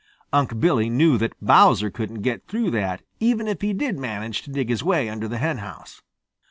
Unc' 0.33 0.59
Billy 0.59 0.89
knew 0.89 1.15
that 1.19 1.35
Bowser 1.43 1.91
couldn't 1.91 2.23
get 2.23 2.47
through 2.47 2.71
that, 2.71 3.03
even 3.19 3.47
if 3.47 3.61
he 3.61 3.71
did 3.71 3.99
manage 3.99 4.41
to 4.41 4.49
dig 4.49 4.67
his 4.69 4.83
way 4.83 5.07
under 5.07 5.27
the 5.27 5.37
henhouse. 5.37 6.01